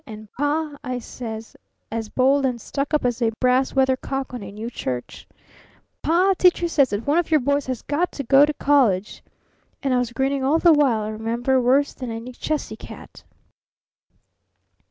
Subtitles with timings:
[0.07, 1.55] And Pa,' I says,
[1.91, 5.27] as bold and stuck up as a brass weathercock on a new church,
[6.01, 6.33] 'Pa!
[6.39, 9.23] Teacher says that one of your boys has got to go to college!'
[9.83, 13.23] And I was grinning all the while, I remember, worse than any Chessy cat.